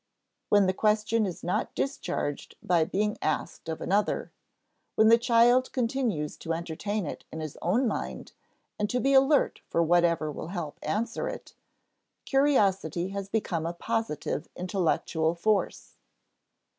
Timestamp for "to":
6.37-6.53, 8.89-8.99